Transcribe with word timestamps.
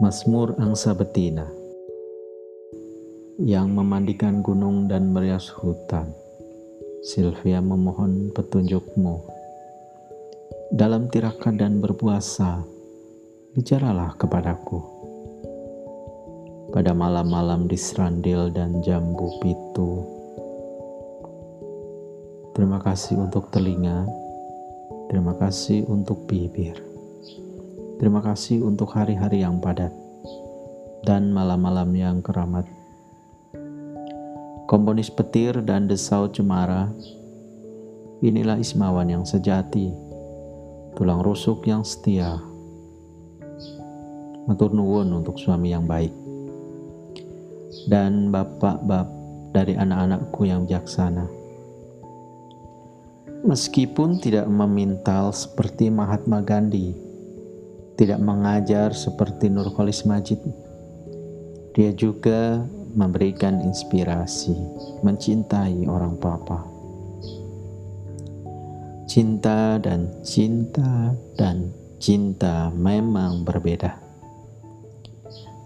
Mazmur 0.00 0.56
Angsa 0.56 0.96
Betina 0.96 1.44
yang 3.36 3.76
memandikan 3.76 4.40
gunung 4.40 4.88
dan 4.88 5.12
merias 5.12 5.52
hutan. 5.52 6.08
Sylvia 7.04 7.60
memohon 7.60 8.32
petunjukmu. 8.32 9.20
Dalam 10.72 11.12
tirakat 11.12 11.60
dan 11.60 11.84
berpuasa, 11.84 12.64
bicaralah 13.52 14.16
kepadaku. 14.16 14.80
Pada 16.72 16.96
malam-malam 16.96 17.68
di 17.68 17.76
serandil 17.76 18.48
dan 18.48 18.80
jambu 18.80 19.28
pitu. 19.44 19.90
Terima 22.56 22.80
kasih 22.80 23.20
untuk 23.20 23.52
telinga, 23.52 24.08
terima 25.12 25.36
kasih 25.36 25.84
untuk 25.84 26.24
bibir. 26.24 26.91
Terima 27.98 28.20
kasih 28.24 28.62
untuk 28.64 28.92
hari-hari 28.94 29.42
yang 29.42 29.58
padat 29.58 29.92
dan 31.02 31.34
malam-malam 31.34 31.90
yang 31.92 32.16
keramat. 32.22 32.64
Komponis 34.70 35.12
petir 35.12 35.60
dan 35.60 35.90
desau 35.90 36.30
cemara, 36.30 36.88
inilah 38.22 38.56
Ismawan 38.56 39.10
yang 39.10 39.24
sejati, 39.26 39.92
tulang 40.94 41.20
rusuk 41.20 41.66
yang 41.68 41.82
setia. 41.82 42.40
Matur 44.48 44.72
nuwun 44.72 45.12
untuk 45.12 45.36
suami 45.36 45.74
yang 45.74 45.84
baik. 45.84 46.14
Dan 47.90 48.30
bapak-bap 48.32 49.10
dari 49.52 49.76
anak-anakku 49.76 50.48
yang 50.48 50.64
bijaksana. 50.64 51.28
Meskipun 53.42 54.22
tidak 54.22 54.46
memintal 54.46 55.34
seperti 55.34 55.90
Mahatma 55.90 56.40
Gandhi, 56.46 57.11
tidak 57.96 58.20
mengajar 58.20 58.96
seperti 58.96 59.52
Nurholis 59.52 60.04
Majid. 60.08 60.40
Dia 61.72 61.92
juga 61.92 62.64
memberikan 62.92 63.64
inspirasi, 63.64 64.52
mencintai 65.00 65.88
orang 65.88 66.16
papa. 66.20 66.68
Cinta 69.08 69.76
dan 69.80 70.08
cinta 70.24 71.12
dan 71.36 71.72
cinta 72.00 72.72
memang 72.72 73.44
berbeda. 73.44 74.00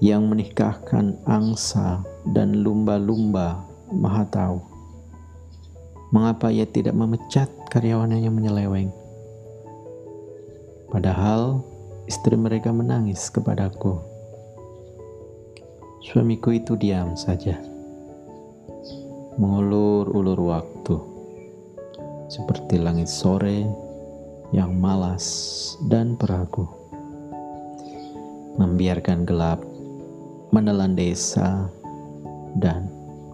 Yang 0.02 0.22
menikahkan 0.28 1.16
angsa 1.24 2.04
dan 2.34 2.60
lumba-lumba 2.60 3.64
maha 3.90 4.26
tahu. 4.28 4.58
Mengapa 6.12 6.52
ia 6.52 6.68
tidak 6.68 6.94
memecat 6.94 7.48
karyawannya 7.72 8.22
yang 8.22 8.34
menyeleweng? 8.34 8.90
Padahal 10.90 11.66
Istri 12.06 12.38
mereka 12.38 12.70
menangis 12.70 13.26
kepadaku. 13.34 13.98
Suamiku 16.06 16.54
itu 16.54 16.78
diam 16.78 17.18
saja, 17.18 17.58
mengulur-ulur 19.34 20.38
waktu, 20.38 20.96
seperti 22.30 22.78
langit 22.78 23.10
sore 23.10 23.66
yang 24.54 24.78
malas 24.78 25.26
dan 25.90 26.14
peragu, 26.14 26.70
membiarkan 28.54 29.26
gelap 29.26 29.58
menelan 30.54 30.94
desa 30.94 31.66
dan 32.62 32.86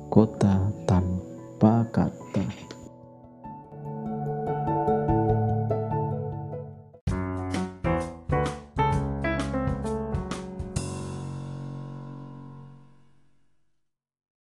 kota 0.09 0.73
tanpa 0.89 1.85
kata. 1.93 2.22